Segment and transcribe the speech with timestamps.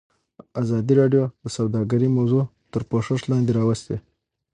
[0.61, 3.95] ازادي راډیو د سوداګري موضوع تر پوښښ لاندې راوستې.